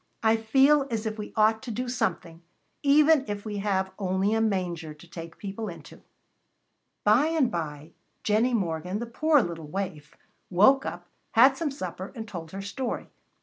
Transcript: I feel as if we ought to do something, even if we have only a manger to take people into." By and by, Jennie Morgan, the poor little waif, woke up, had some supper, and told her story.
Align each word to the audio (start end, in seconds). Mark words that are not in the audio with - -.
I 0.23 0.35
feel 0.35 0.87
as 0.89 1.05
if 1.05 1.19
we 1.19 1.31
ought 1.35 1.61
to 1.61 1.69
do 1.69 1.87
something, 1.87 2.41
even 2.81 3.23
if 3.27 3.45
we 3.45 3.59
have 3.59 3.91
only 3.99 4.33
a 4.33 4.41
manger 4.41 4.95
to 4.95 5.07
take 5.07 5.37
people 5.37 5.67
into." 5.69 6.01
By 7.03 7.27
and 7.27 7.51
by, 7.51 7.91
Jennie 8.23 8.55
Morgan, 8.55 8.97
the 8.97 9.05
poor 9.05 9.43
little 9.43 9.67
waif, 9.67 10.15
woke 10.49 10.87
up, 10.87 11.05
had 11.33 11.55
some 11.55 11.69
supper, 11.69 12.11
and 12.15 12.27
told 12.27 12.49
her 12.49 12.63
story. 12.63 13.11